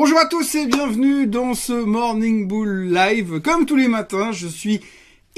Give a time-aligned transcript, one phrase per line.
[0.00, 3.40] Bonjour à tous et bienvenue dans ce Morning Bull Live.
[3.40, 4.78] Comme tous les matins, je suis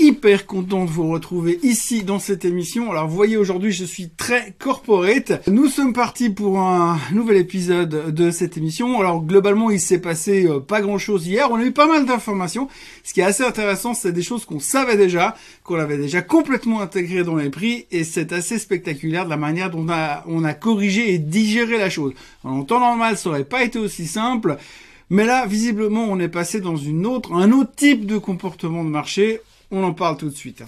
[0.00, 2.90] hyper content de vous retrouver ici dans cette émission.
[2.90, 5.46] Alors vous voyez aujourd'hui je suis très corporate.
[5.46, 8.98] Nous sommes partis pour un nouvel épisode de cette émission.
[8.98, 11.48] Alors globalement il s'est passé euh, pas grand chose hier.
[11.50, 12.68] On a eu pas mal d'informations.
[13.04, 16.80] Ce qui est assez intéressant c'est des choses qu'on savait déjà, qu'on avait déjà complètement
[16.80, 20.44] intégrées dans les prix et c'est assez spectaculaire de la manière dont on a, on
[20.44, 22.14] a corrigé et digéré la chose.
[22.42, 24.56] En temps normal ça aurait pas été aussi simple.
[25.12, 28.90] Mais là, visiblement, on est passé dans une autre, un autre type de comportement de
[28.90, 29.40] marché.
[29.70, 30.64] On en parle tout de suite.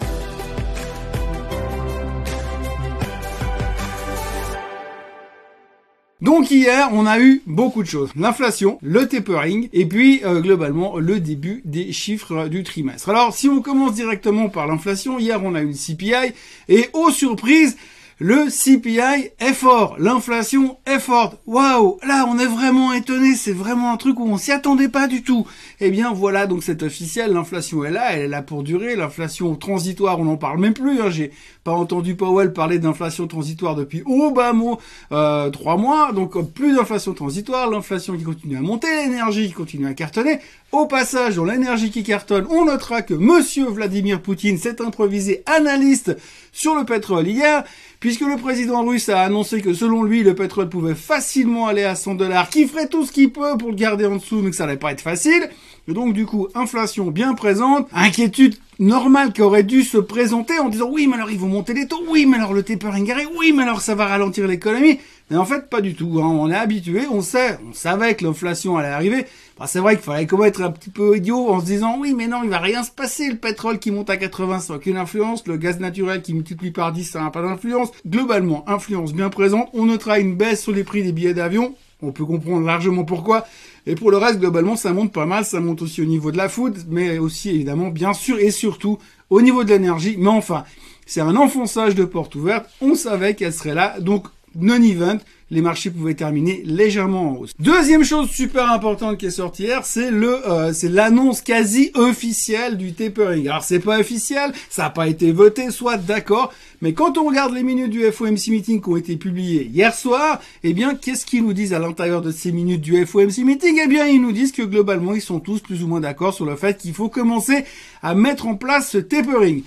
[6.23, 8.11] Donc hier, on a eu beaucoup de choses.
[8.15, 13.09] L'inflation, le tapering, et puis euh, globalement le début des chiffres du trimestre.
[13.09, 16.33] Alors si on commence directement par l'inflation, hier on a eu le CPI,
[16.69, 17.77] et aux surprises,
[18.23, 21.41] le CPI est fort, l'inflation est forte.
[21.45, 25.09] Waouh, là on est vraiment étonné, c'est vraiment un truc où on s'y attendait pas
[25.09, 25.45] du tout.
[25.81, 28.95] Eh bien voilà, donc c'est officiel, l'inflation est là, elle est là pour durer.
[28.95, 31.01] L'inflation transitoire, on n'en parle même plus.
[31.01, 31.11] Hein.
[31.11, 31.33] J'ai
[31.65, 34.77] pas entendu Powell parler d'inflation transitoire depuis Obama
[35.11, 39.89] euh, trois mois, donc plus d'inflation transitoire, l'inflation qui continue à monter, l'énergie qui continue
[39.89, 40.39] à cartonner.
[40.71, 46.17] Au passage, dans l'énergie qui cartonne, on notera que Monsieur Vladimir Poutine s'est improvisé analyste
[46.53, 47.65] sur le pétrole hier,
[48.03, 51.95] puisque le président russe a annoncé que selon lui, le pétrole pouvait facilement aller à
[51.95, 54.57] 100 dollars, qui ferait tout ce qu'il peut pour le garder en dessous, mais que
[54.57, 55.49] ça allait pas être facile.
[55.89, 60.69] Et donc du coup, inflation bien présente, inquiétude normale qui aurait dû se présenter en
[60.69, 63.31] disant oui, mais alors ils vont monter les taux, oui, mais alors le tapering arrive,
[63.37, 64.99] oui, mais alors ça va ralentir l'économie.
[65.31, 66.21] Mais en fait, pas du tout.
[66.21, 66.27] Hein.
[66.27, 69.27] On est habitué, on sait, on savait que l'inflation allait arriver.
[69.67, 72.43] C'est vrai qu'il fallait être un petit peu idiot en se disant oui, mais non,
[72.45, 73.29] il va rien se passer.
[73.29, 75.47] Le pétrole qui monte à 80, ça n'a aucune influence.
[75.47, 77.91] Le gaz naturel qui multiplie par 10, ça n'a pas d'influence.
[78.07, 79.69] Globalement, influence bien présente.
[79.73, 81.75] On notera une baisse sur les prix des billets d'avion.
[82.03, 83.47] On peut comprendre largement pourquoi.
[83.87, 85.45] Et pour le reste, globalement, ça monte pas mal.
[85.45, 88.99] Ça monte aussi au niveau de la food, mais aussi évidemment, bien sûr, et surtout
[89.31, 90.17] au niveau de l'énergie.
[90.19, 90.65] Mais enfin,
[91.07, 92.69] c'est un enfonçage de porte ouverte.
[92.81, 93.99] On savait qu'elle serait là.
[94.01, 94.27] Donc,
[94.57, 95.19] non-event,
[95.53, 97.53] les marchés pouvaient terminer légèrement en hausse.
[97.59, 102.79] Deuxième chose super importante qui est sortie hier, c'est le, euh, c'est l'annonce quasi officielle
[102.79, 103.49] du tapering.
[103.49, 107.53] Alors c'est pas officiel, ça n'a pas été voté, soit d'accord, mais quand on regarde
[107.53, 111.45] les minutes du FOMC meeting qui ont été publiées hier soir, eh bien qu'est-ce qu'ils
[111.45, 113.79] nous disent à l'intérieur de ces minutes du FOMC meeting?
[113.85, 116.47] Eh bien ils nous disent que globalement ils sont tous plus ou moins d'accord sur
[116.47, 117.65] le fait qu'il faut commencer
[118.03, 119.63] à mettre en place ce tapering.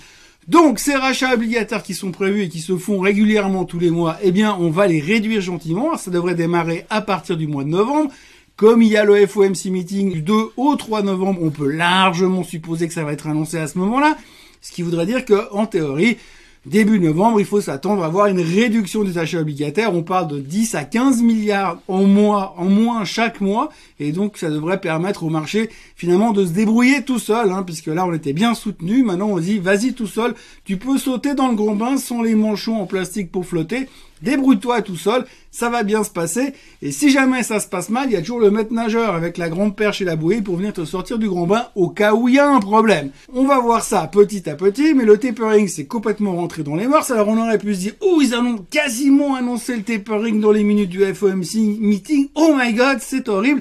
[0.48, 4.16] Donc ces rachats obligataires qui sont prévus et qui se font régulièrement tous les mois,
[4.22, 5.96] eh bien on va les réduire gentiment.
[5.96, 8.12] Ça devrait démarrer à partir du mois de novembre.
[8.54, 12.42] Comme il y a le FOMC meeting du 2 au 3 novembre, on peut largement
[12.42, 14.16] supposer que ça va être annoncé à ce moment-là.
[14.62, 16.16] Ce qui voudrait dire que, en théorie,
[16.66, 19.94] début novembre, il faut s'attendre à voir une réduction des achats obligataires.
[19.94, 23.70] On parle de 10 à 15 milliards en moins chaque mois.
[24.00, 27.86] Et donc, ça devrait permettre au marché, finalement, de se débrouiller tout seul, hein, puisque
[27.86, 29.02] là, on était bien soutenu.
[29.02, 30.34] Maintenant, on dit, vas-y tout seul.
[30.64, 33.88] Tu peux sauter dans le grand bain sans les manchons en plastique pour flotter.
[34.26, 36.52] Débrouille-toi tout seul, ça va bien se passer.
[36.82, 39.38] Et si jamais ça se passe mal, il y a toujours le maître nageur avec
[39.38, 42.12] la grande perche et la bouée pour venir te sortir du grand bain au cas
[42.12, 43.10] où il y a un problème.
[43.32, 46.88] On va voir ça petit à petit, mais le tapering c'est complètement rentré dans les
[46.88, 47.08] mœurs.
[47.12, 50.64] Alors on aurait pu se dire, oh ils ont quasiment annoncé le tapering dans les
[50.64, 52.26] minutes du FOMC meeting.
[52.34, 53.60] Oh my god, c'est horrible.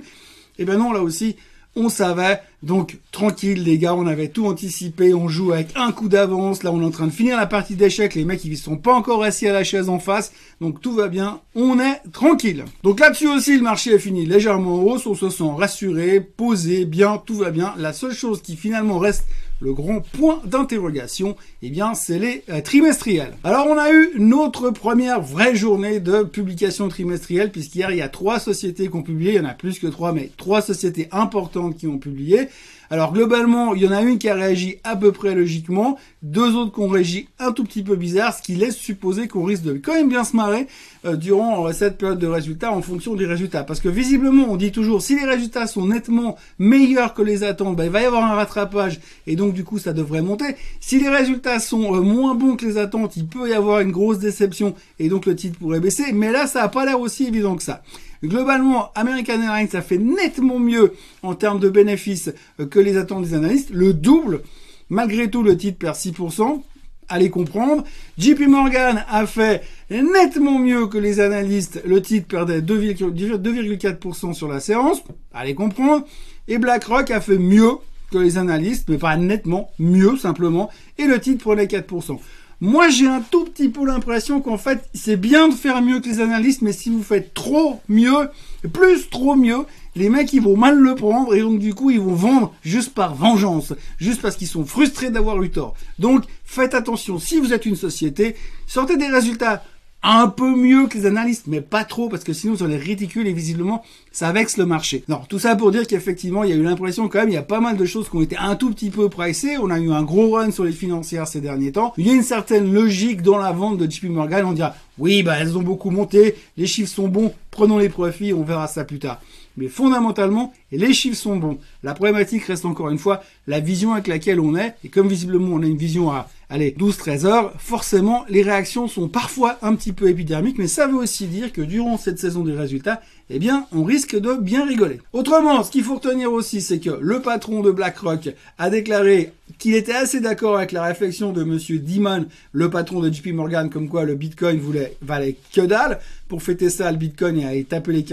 [0.58, 1.36] Et eh ben non, là aussi,
[1.76, 2.42] on savait.
[2.66, 6.64] Donc tranquille les gars, on avait tout anticipé, on joue avec un coup d'avance.
[6.64, 8.16] Là, on est en train de finir la partie d'échecs.
[8.16, 11.08] Les mecs, ils sont pas encore assis à la chaise en face, donc tout va
[11.08, 11.42] bien.
[11.58, 12.66] On est tranquille.
[12.84, 15.06] Donc là-dessus aussi, le marché a fini légèrement en hausse.
[15.06, 17.74] On se sent rassuré, posé, bien, tout va bien.
[17.78, 19.24] La seule chose qui finalement reste
[19.62, 23.38] le grand point d'interrogation, eh bien, c'est les euh, trimestriels.
[23.46, 28.10] Alors, on a eu notre première vraie journée de publication trimestrielle, puisqu'hier, il y a
[28.10, 31.08] trois sociétés qui ont publié, il y en a plus que trois, mais trois sociétés
[31.14, 32.50] importantes qui ont publié.
[32.90, 36.56] Alors globalement, il y en a une qui a réagi à peu près logiquement, deux
[36.56, 39.64] autres qui ont réagi un tout petit peu bizarre, ce qui laisse supposer qu'on risque
[39.64, 40.68] de quand même bien se marrer
[41.06, 43.64] euh, durant cette période de résultats en fonction des résultats.
[43.64, 47.76] Parce que visiblement, on dit toujours, si les résultats sont nettement meilleurs que les attentes,
[47.76, 50.56] ben, il va y avoir un rattrapage et donc du coup ça devrait monter.
[50.80, 53.92] Si les résultats sont euh, moins bons que les attentes, il peut y avoir une
[53.92, 56.12] grosse déception et donc le titre pourrait baisser.
[56.14, 57.82] Mais là, ça n'a pas l'air aussi évident que ça.
[58.24, 63.24] Globalement, American Airlines a fait nettement mieux en termes de bénéfices euh, que les attentes
[63.24, 64.42] des analystes, le double.
[64.90, 66.62] Malgré tout, le titre perd 6%.
[67.08, 67.84] Allez comprendre.
[68.18, 71.82] JP Morgan a fait nettement mieux que les analystes.
[71.86, 75.04] Le titre perdait 2,4% sur la séance.
[75.34, 76.06] Allez comprendre.
[76.48, 77.74] Et BlackRock a fait mieux
[78.12, 80.70] que les analystes, mais pas nettement, mieux simplement.
[80.98, 82.20] Et le titre prenait 4%.
[82.62, 86.08] Moi, j'ai un tout petit peu l'impression qu'en fait, c'est bien de faire mieux que
[86.08, 88.30] les analystes, mais si vous faites trop mieux,
[88.72, 89.66] plus trop mieux,
[89.96, 92.94] les mecs ils vont mal le prendre et donc du coup ils vont vendre juste
[92.94, 95.74] par vengeance, juste parce qu'ils sont frustrés d'avoir eu tort.
[96.00, 98.36] Donc faites attention, si vous êtes une société,
[98.68, 99.64] sortez des résultats
[100.08, 103.28] un peu mieux que les analystes, mais pas trop, parce que sinon ça les ridicule
[103.28, 105.04] et visiblement ça vexe le marché.
[105.08, 107.38] Non, tout ça pour dire qu'effectivement il y a eu l'impression quand même, il y
[107.38, 109.58] a pas mal de choses qui ont été un tout petit peu pricées.
[109.58, 111.94] On a eu un gros run sur les financières ces derniers temps.
[111.98, 114.46] Il y a une certaine logique dans la vente de JP Morgan.
[114.46, 118.32] On dira oui, bah elles ont beaucoup monté, les chiffres sont bons, prenons les profits,
[118.32, 119.20] on verra ça plus tard.
[119.58, 121.58] Mais fondamentalement, les chiffres sont bons.
[121.84, 124.76] La problématique reste encore une fois la vision avec laquelle on est.
[124.84, 129.08] Et comme visiblement on a une vision à, allez, 12-13 heures, forcément les réactions sont
[129.08, 130.58] parfois un petit peu épidermiques.
[130.58, 134.16] Mais ça veut aussi dire que durant cette saison des résultats, eh bien, on risque
[134.16, 135.00] de bien rigoler.
[135.12, 139.76] Autrement, ce qu'il faut retenir aussi, c'est que le patron de BlackRock a déclaré qu'il
[139.76, 143.90] était assez d'accord avec la réflexion de monsieur Dimon, le patron de JP Morgan, comme
[143.90, 146.00] quoi le Bitcoin voulait, valait que dalle.
[146.28, 148.04] Pour fêter ça, le Bitcoin a tapé les,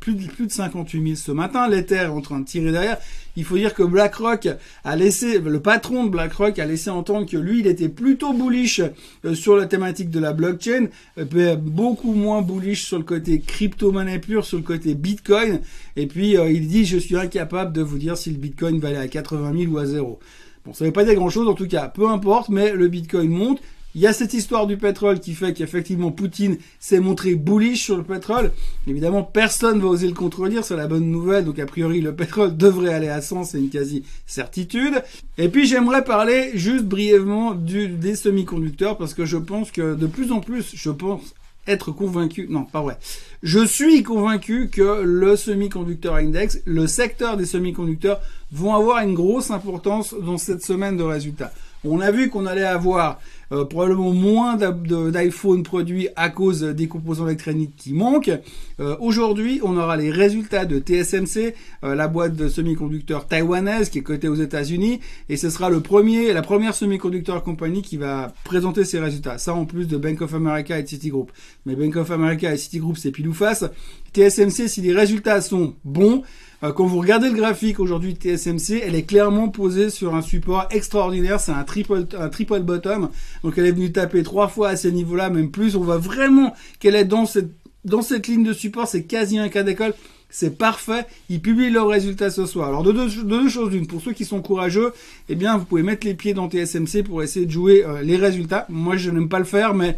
[0.00, 1.68] plus, de, plus de 58 000 ce matin.
[1.68, 2.98] L'Ether est en train de tirer derrière.
[3.36, 4.48] Il faut dire que BlackRock
[4.84, 8.80] a laissé, le patron de BlackRock a laissé entendre que lui, il était plutôt bullish
[9.24, 10.86] euh, sur la thématique de la blockchain,
[11.18, 15.60] euh, beaucoup moins bullish sur le côté crypto-monnaie pure, sur le côté Bitcoin.
[15.94, 18.88] Et puis, euh, il dit, je suis incapable de vous dire si le Bitcoin va
[18.88, 20.18] aller à 80 000 ou à zéro.
[20.64, 23.30] Bon, ça veut pas dire grand chose, en tout cas, peu importe, mais le Bitcoin
[23.30, 23.60] monte.
[23.98, 27.96] Il y a cette histoire du pétrole qui fait qu'effectivement Poutine s'est montré bullish sur
[27.96, 28.52] le pétrole.
[28.86, 31.44] Évidemment, personne va oser le contredire, c'est la bonne nouvelle.
[31.44, 35.02] Donc a priori, le pétrole devrait aller à 100, c'est une quasi certitude.
[35.36, 40.30] Et puis j'aimerais parler juste brièvement des semi-conducteurs parce que je pense que de plus
[40.30, 41.34] en plus, je pense
[41.66, 42.98] être convaincu, non, pas vrai.
[43.42, 48.20] Je suis convaincu que le semi-conducteur index, le secteur des semi-conducteurs
[48.52, 51.52] vont avoir une grosse importance dans cette semaine de résultats.
[51.84, 53.20] On a vu qu'on allait avoir
[53.50, 58.32] euh, probablement moins d'iPhone produits à cause des composants électroniques qui manquent.
[58.80, 61.54] Euh, aujourd'hui, on aura les résultats de TSMC,
[61.84, 65.80] euh, la boîte de semi-conducteurs taïwanaise qui est cotée aux États-Unis, et ce sera le
[65.80, 69.38] premier, la première semi-conducteur compagnie qui va présenter ses résultats.
[69.38, 71.30] Ça en plus de Bank of America et Citigroup.
[71.64, 73.64] Mais Bank of America et Citigroup, c'est pile ou face.
[74.12, 76.22] TSMC, si les résultats sont bons,
[76.60, 80.66] quand vous regardez le graphique aujourd'hui de TSMC, elle est clairement posée sur un support
[80.70, 81.38] extraordinaire.
[81.38, 83.10] C'est un triple, un triple bottom.
[83.44, 85.76] Donc elle est venue taper trois fois à ces niveaux-là, même plus.
[85.76, 87.52] On voit vraiment qu'elle est dans cette,
[87.84, 88.88] dans cette ligne de support.
[88.88, 89.94] C'est quasi un cas d'école.
[90.30, 91.06] C'est parfait.
[91.30, 92.68] Ils publient leurs résultats ce soir.
[92.68, 93.86] Alors de deux, de deux choses d'une.
[93.86, 94.92] Pour ceux qui sont courageux,
[95.28, 98.16] eh bien vous pouvez mettre les pieds dans TSMC pour essayer de jouer euh, les
[98.16, 98.66] résultats.
[98.68, 99.96] Moi je n'aime pas le faire, mais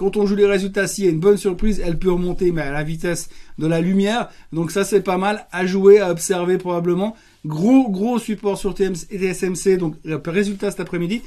[0.00, 2.62] quand on joue les résultats, s'il y a une bonne surprise, elle peut remonter mais
[2.62, 4.30] à la vitesse de la lumière.
[4.50, 7.14] Donc ça c'est pas mal à jouer, à observer probablement.
[7.44, 11.20] Gros gros support sur TSMC, donc résultat cet après-midi.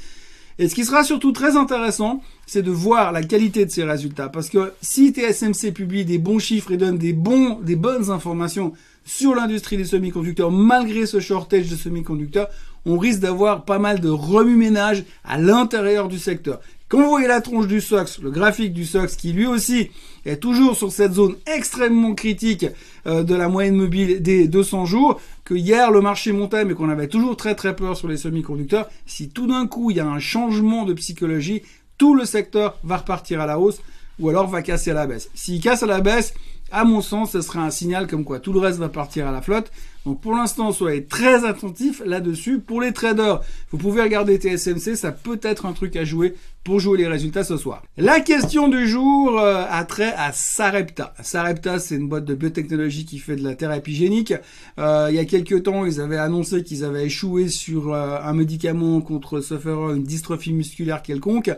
[0.58, 4.28] Et ce qui sera surtout très intéressant, c'est de voir la qualité de ces résultats.
[4.28, 8.72] Parce que si TSMC publie des bons chiffres et donne des, bons, des bonnes informations
[9.04, 12.48] sur l'industrie des semi-conducteurs, malgré ce shortage de semi-conducteurs,
[12.86, 16.60] on risque d'avoir pas mal de remue-ménage à l'intérieur du secteur.
[16.94, 19.90] Quand vous voyez la tronche du SOX, le graphique du SOX qui lui aussi
[20.24, 22.66] est toujours sur cette zone extrêmement critique
[23.08, 26.88] euh, de la moyenne mobile des 200 jours, que hier le marché montait mais qu'on
[26.88, 30.06] avait toujours très très peur sur les semi-conducteurs, si tout d'un coup il y a
[30.06, 31.62] un changement de psychologie,
[31.98, 33.80] tout le secteur va repartir à la hausse
[34.20, 35.30] ou alors va casser à la baisse.
[35.34, 36.32] S'il casse à la baisse,
[36.70, 39.32] à mon sens, ce sera un signal comme quoi tout le reste va partir à
[39.32, 39.72] la flotte.
[40.04, 42.58] Donc pour l'instant, soyez très attentifs là-dessus.
[42.60, 43.40] Pour les traders,
[43.70, 47.44] vous pouvez regarder TSMC, ça peut être un truc à jouer pour jouer les résultats
[47.44, 47.82] ce soir.
[47.98, 51.12] La question du jour euh, a trait à Sarepta.
[51.22, 54.32] Sarepta, c'est une boîte de biotechnologie qui fait de la thérapie génique.
[54.78, 58.32] Euh, il y a quelques temps, ils avaient annoncé qu'ils avaient échoué sur euh, un
[58.32, 61.50] médicament contre sufferer une dystrophie musculaire quelconque.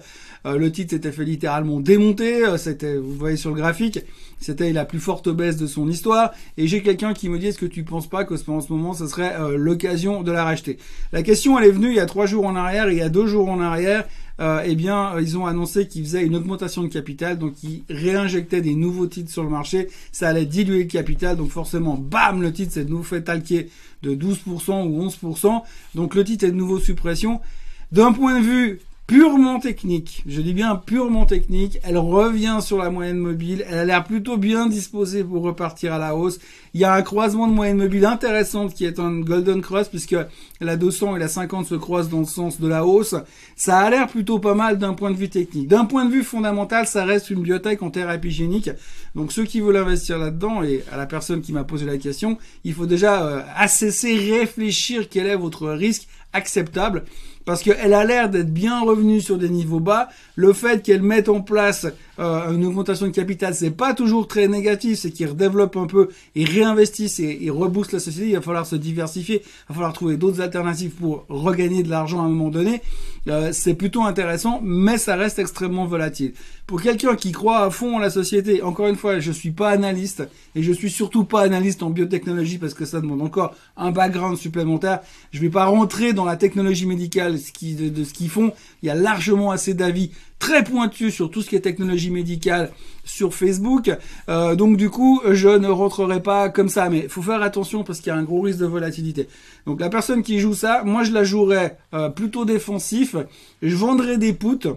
[0.44, 2.42] le titre s'était fait littéralement démonter.
[2.58, 4.00] C'était, vous voyez sur le graphique,
[4.38, 6.32] c'était la plus forte baisse de son histoire.
[6.56, 9.06] Et j'ai quelqu'un qui me dit, est-ce que tu penses pas qu'en ce moment, ce
[9.06, 10.78] serait l'occasion de la racheter
[11.12, 13.08] La question, elle est venue il y a trois jours en arrière il y a
[13.08, 14.04] deux jours en arrière
[14.38, 17.84] euh, eh bien, euh, ils ont annoncé qu'ils faisaient une augmentation de capital, donc ils
[17.88, 19.88] réinjectaient des nouveaux titres sur le marché.
[20.12, 23.70] Ça allait diluer le capital, donc forcément, bam, le titre s'est de nouveau fait talquer
[24.02, 25.62] de 12% ou 11%.
[25.94, 27.40] Donc le titre est de nouveau suppression.
[27.92, 32.90] D'un point de vue purement technique, je dis bien purement technique, elle revient sur la
[32.90, 36.40] moyenne mobile, elle a l'air plutôt bien disposée pour repartir à la hausse.
[36.74, 40.16] Il y a un croisement de moyenne mobile intéressante qui est un golden cross puisque
[40.60, 43.14] la 200 et la 50 se croisent dans le sens de la hausse.
[43.54, 45.68] Ça a l'air plutôt pas mal d'un point de vue technique.
[45.68, 48.70] D'un point de vue fondamental, ça reste une biotech en thérapie génique.
[49.14, 52.38] Donc ceux qui veulent investir là-dedans et à la personne qui m'a posé la question,
[52.64, 57.04] il faut déjà euh, réfléchir quel est votre risque acceptable
[57.46, 60.08] parce qu'elle a l'air d'être bien revenue sur des niveaux bas.
[60.34, 61.86] Le fait qu'elle mette en place
[62.18, 66.08] euh, une augmentation de capital, c'est pas toujours très négatif, c'est qu'ils redéveloppent un peu,
[66.34, 68.30] ils réinvestissent et ils reboostent la société.
[68.30, 72.20] Il va falloir se diversifier, il va falloir trouver d'autres alternatives pour regagner de l'argent
[72.20, 72.80] à un moment donné.
[73.28, 76.32] Euh, c'est plutôt intéressant, mais ça reste extrêmement volatile.
[76.66, 79.70] Pour quelqu'un qui croit à fond en la société, encore une fois, je suis pas
[79.70, 83.90] analyste et je suis surtout pas analyste en biotechnologie parce que ça demande encore un
[83.90, 85.00] background supplémentaire.
[85.32, 88.52] Je vais pas rentrer dans la technologie médicale de, ce qu'ils font.
[88.82, 92.70] Il y a largement assez d'avis très pointus sur tout ce qui est technologie médicale
[93.04, 93.90] sur Facebook.
[94.28, 96.88] Euh, donc du coup, je ne rentrerai pas comme ça.
[96.88, 99.28] Mais faut faire attention parce qu'il y a un gros risque de volatilité.
[99.66, 103.16] Donc la personne qui joue ça, moi je la jouerais euh, plutôt défensif.
[103.62, 104.76] Je vendrais des poutres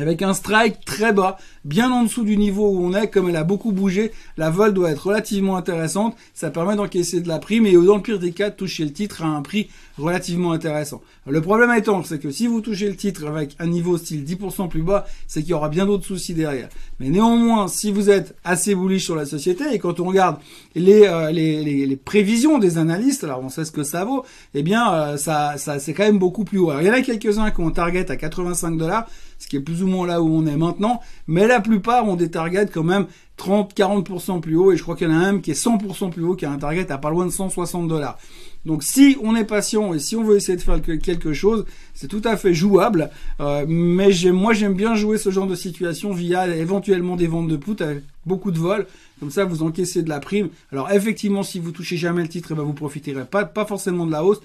[0.00, 3.36] avec un strike très bas, bien en dessous du niveau où on est, comme elle
[3.36, 7.66] a beaucoup bougé, la vol doit être relativement intéressante, ça permet d'encaisser de la prime
[7.66, 11.02] et dans le pire des cas de toucher le titre à un prix relativement intéressant.
[11.26, 14.68] Le problème étant, c'est que si vous touchez le titre avec un niveau style 10%
[14.68, 16.68] plus bas, c'est qu'il y aura bien d'autres soucis derrière.
[17.00, 20.38] Mais néanmoins, si vous êtes assez bullish sur la société, et quand on regarde
[20.74, 24.24] les, euh, les, les, prévisions des analystes, alors on sait ce que ça vaut,
[24.54, 26.70] eh bien, euh, ça, ça c'est quand même beaucoup plus haut.
[26.70, 29.06] Alors, il y en a quelques-uns qui ont target à 85 dollars,
[29.38, 32.16] ce qui est plus ou moins là où on est maintenant, mais la plupart ont
[32.16, 33.06] des targets quand même
[33.38, 36.24] 30-40% plus haut, et je crois qu'il y en a un qui est 100% plus
[36.24, 38.18] haut, qui a un target à pas loin de 160 dollars.
[38.64, 42.08] Donc si on est patient et si on veut essayer de faire quelque chose, c'est
[42.08, 43.10] tout à fait jouable.
[43.40, 47.56] Euh, mais moi j'aime bien jouer ce genre de situation via éventuellement des ventes de
[47.56, 48.86] put avec beaucoup de vols.
[49.20, 50.48] Comme ça vous encaissez de la prime.
[50.72, 54.12] Alors effectivement si vous touchez jamais le titre, eh ben, vous profiterez pas forcément de
[54.12, 54.40] la hausse.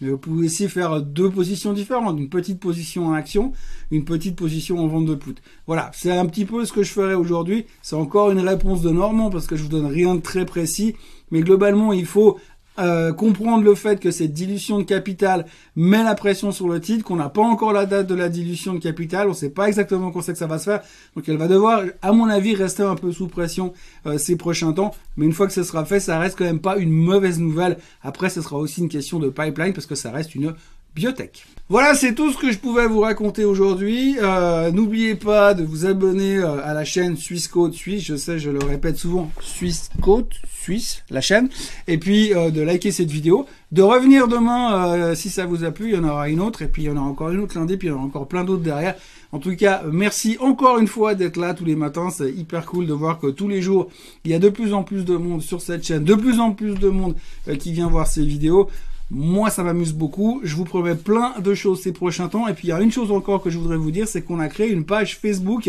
[0.00, 3.52] Mais vous pouvez aussi faire deux positions différentes, une petite position en action,
[3.90, 5.36] une petite position en vente de put.
[5.66, 7.66] Voilà, c'est un petit peu ce que je ferai aujourd'hui.
[7.82, 10.96] C'est encore une réponse de Normand parce que je vous donne rien de très précis.
[11.30, 12.38] Mais globalement, il faut
[12.78, 17.04] euh, comprendre le fait que cette dilution de capital met la pression sur le titre,
[17.04, 19.68] qu'on n'a pas encore la date de la dilution de capital, on ne sait pas
[19.68, 20.82] exactement quand c'est que ça va se faire,
[21.14, 23.72] donc elle va devoir, à mon avis, rester un peu sous pression
[24.06, 26.60] euh, ces prochains temps, mais une fois que ce sera fait, ça reste quand même
[26.60, 27.76] pas une mauvaise nouvelle.
[28.02, 30.54] Après, ce sera aussi une question de pipeline parce que ça reste une
[30.94, 31.44] biotech.
[31.72, 34.18] Voilà, c'est tout ce que je pouvais vous raconter aujourd'hui.
[34.20, 38.04] Euh, n'oubliez pas de vous abonner euh, à la chaîne Suisse Côte Suisse.
[38.04, 41.48] Je sais, je le répète souvent, Suisse Côte Suisse, la chaîne.
[41.88, 45.88] Et puis euh, de liker cette vidéo, de revenir demain si ça vous a plu.
[45.88, 47.58] Il y en aura une autre, et puis il y en aura encore une autre
[47.58, 48.94] lundi, puis il y en aura encore plein d'autres derrière.
[49.32, 52.10] En tout cas, merci encore une fois d'être là tous les matins.
[52.10, 53.88] C'est hyper cool de voir que tous les jours,
[54.26, 56.50] il y a de plus en plus de monde sur cette chaîne, de plus en
[56.50, 57.14] plus de monde
[57.58, 58.68] qui vient voir ces vidéos.
[59.14, 60.40] Moi, ça m'amuse beaucoup.
[60.42, 62.48] Je vous promets plein de choses ces prochains temps.
[62.48, 64.40] Et puis, il y a une chose encore que je voudrais vous dire, c'est qu'on
[64.40, 65.68] a créé une page Facebook,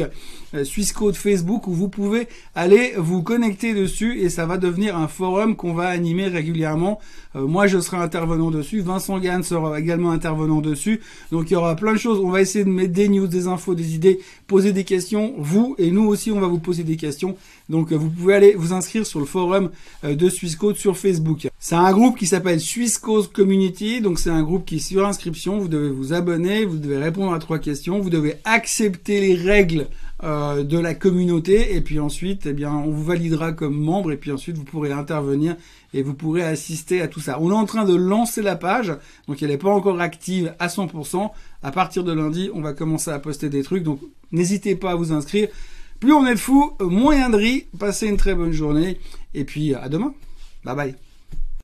[0.63, 5.07] Suisse Code Facebook, où vous pouvez aller vous connecter dessus et ça va devenir un
[5.07, 7.00] forum qu'on va animer régulièrement.
[7.36, 8.81] Euh, moi, je serai intervenant dessus.
[8.81, 11.01] Vincent Gann sera également intervenant dessus.
[11.31, 12.19] Donc, il y aura plein de choses.
[12.19, 15.33] On va essayer de mettre des news, des infos, des idées, poser des questions.
[15.38, 17.36] Vous et nous aussi, on va vous poser des questions.
[17.69, 19.72] Donc, euh, vous pouvez aller vous inscrire sur le forum
[20.03, 21.48] de Suisse Code sur Facebook.
[21.60, 24.01] C'est un groupe qui s'appelle Suisse Community.
[24.01, 25.60] Donc c'est un groupe qui est sur inscription.
[25.60, 29.88] Vous devez vous abonner, vous devez répondre à trois questions, vous devez accepter les règles
[30.23, 34.17] euh, de la communauté et puis ensuite, eh bien, on vous validera comme membre et
[34.17, 35.57] puis ensuite vous pourrez intervenir
[35.93, 37.39] et vous pourrez assister à tout ça.
[37.41, 38.93] On est en train de lancer la page,
[39.27, 41.29] donc elle n'est pas encore active à 100%.
[41.61, 43.99] À partir de lundi, on va commencer à poster des trucs, donc
[44.31, 45.49] n'hésitez pas à vous inscrire.
[45.99, 47.65] Plus on est de fous, moins y a de riz.
[47.77, 48.99] Passez une très bonne journée
[49.33, 50.13] et puis à demain.
[50.63, 51.02] Bye bye.